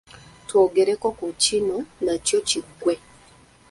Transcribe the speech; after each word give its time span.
Twogereko 0.47 1.07
ku 1.17 1.25
kino 1.43 1.77
nakyo 2.03 2.37
kiggwe. 2.47 2.93